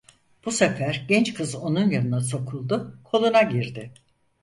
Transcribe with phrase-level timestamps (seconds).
[0.45, 3.91] Bu sefer genç kız onun yanına sokuldu, koluna girdi: